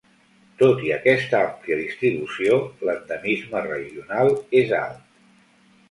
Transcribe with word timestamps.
Tot 0.61 0.79
i 0.85 0.89
aquesta 0.95 1.41
àmplia 1.49 1.77
distribució, 1.83 2.57
l'endemisme 2.91 3.65
regional 3.71 4.37
és 4.65 4.79
alt. 4.85 5.27